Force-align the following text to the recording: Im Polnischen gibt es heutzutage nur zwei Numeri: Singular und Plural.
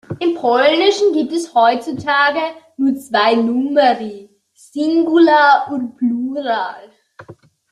Im 0.17 0.33
Polnischen 0.33 1.13
gibt 1.13 1.31
es 1.31 1.53
heutzutage 1.53 2.39
nur 2.75 2.95
zwei 2.95 3.35
Numeri: 3.35 4.31
Singular 4.55 5.69
und 5.71 5.95
Plural. 5.95 6.89